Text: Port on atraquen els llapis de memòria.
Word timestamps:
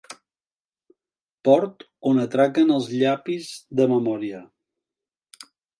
Port 1.49 1.85
on 2.13 2.23
atraquen 2.23 2.75
els 2.79 2.91
llapis 2.97 3.55
de 3.81 3.91
memòria. 3.97 4.45